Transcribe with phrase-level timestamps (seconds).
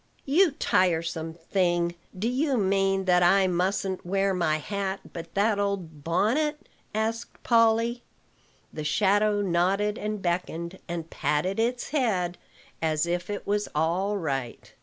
[0.25, 1.93] "You tiresome thing!
[2.17, 8.01] do you mean that I mustn't wear my hat, but that old bonnet?" asked Polly.
[8.73, 12.39] The shadow nodded and beckoned, and patted its head,
[12.81, 14.73] as if it was all right.